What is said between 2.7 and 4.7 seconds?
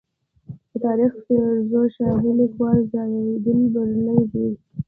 ضیا الدین برني دی.